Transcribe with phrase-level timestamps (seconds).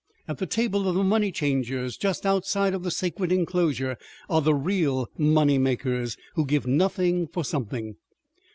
[0.27, 3.97] At the tables of the "money changers," just outside of the sacred enclosure,
[4.31, 7.97] are the real moneymakers, who give nothing for something.